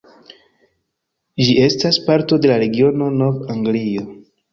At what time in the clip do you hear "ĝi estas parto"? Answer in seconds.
1.43-2.39